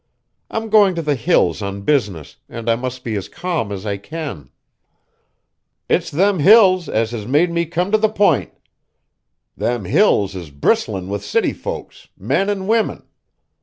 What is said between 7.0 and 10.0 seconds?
has made me come t' the p'int. Them